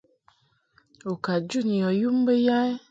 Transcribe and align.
U 1.11 1.13
ka 1.23 1.33
jun 1.49 1.69
yɔ 1.81 1.89
yum 2.01 2.17
bə 2.25 2.33
ya? 2.45 2.59